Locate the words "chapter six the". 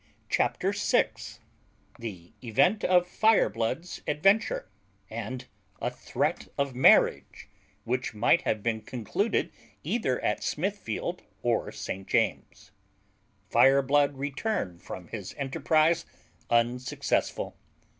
0.29-2.31